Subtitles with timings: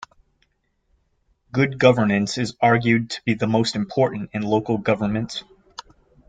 [1.51, 5.43] Good Governance is argued to be the most important in local governments.